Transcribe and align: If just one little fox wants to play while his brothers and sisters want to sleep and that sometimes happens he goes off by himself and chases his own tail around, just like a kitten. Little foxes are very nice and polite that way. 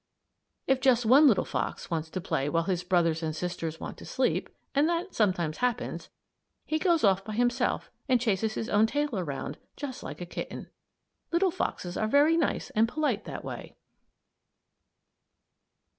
If 0.65 0.81
just 0.81 1.05
one 1.05 1.27
little 1.27 1.45
fox 1.45 1.91
wants 1.91 2.09
to 2.09 2.19
play 2.19 2.49
while 2.49 2.63
his 2.63 2.83
brothers 2.83 3.21
and 3.21 3.35
sisters 3.35 3.79
want 3.79 3.99
to 3.99 4.05
sleep 4.05 4.49
and 4.73 4.89
that 4.89 5.13
sometimes 5.13 5.57
happens 5.59 6.09
he 6.65 6.79
goes 6.79 7.03
off 7.03 7.23
by 7.23 7.33
himself 7.35 7.91
and 8.09 8.19
chases 8.19 8.55
his 8.55 8.67
own 8.67 8.87
tail 8.87 9.09
around, 9.15 9.59
just 9.77 10.01
like 10.01 10.19
a 10.19 10.25
kitten. 10.25 10.71
Little 11.31 11.51
foxes 11.51 11.97
are 11.97 12.07
very 12.07 12.35
nice 12.35 12.71
and 12.71 12.87
polite 12.89 13.25
that 13.25 13.45
way. 13.45 13.75